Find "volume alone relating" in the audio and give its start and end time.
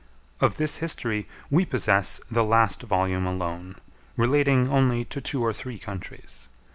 2.81-4.67